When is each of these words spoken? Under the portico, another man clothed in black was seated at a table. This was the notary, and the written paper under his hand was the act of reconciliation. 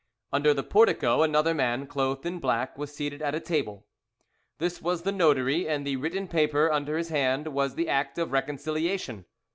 Under 0.33 0.51
the 0.51 0.63
portico, 0.63 1.21
another 1.21 1.53
man 1.53 1.85
clothed 1.85 2.25
in 2.25 2.39
black 2.39 2.75
was 2.75 2.91
seated 2.91 3.21
at 3.21 3.35
a 3.35 3.39
table. 3.39 3.85
This 4.57 4.81
was 4.81 5.03
the 5.03 5.11
notary, 5.11 5.69
and 5.69 5.85
the 5.85 5.95
written 5.97 6.27
paper 6.27 6.71
under 6.71 6.97
his 6.97 7.09
hand 7.09 7.49
was 7.49 7.75
the 7.75 7.87
act 7.87 8.17
of 8.17 8.31
reconciliation. 8.31 9.25